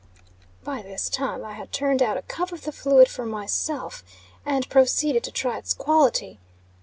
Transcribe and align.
By 0.63 0.81
this 0.81 1.09
time 1.11 1.45
I 1.45 1.51
had 1.53 1.71
turned 1.71 2.01
out 2.01 2.17
a 2.17 2.23
cup 2.23 2.51
of 2.51 2.63
the 2.63 2.71
fluid 2.71 3.07
for 3.07 3.23
myself, 3.23 4.03
and 4.43 4.67
proceeded 4.67 5.23
to 5.25 5.31
try 5.31 5.59
its 5.59 5.75
quality. 5.75 6.39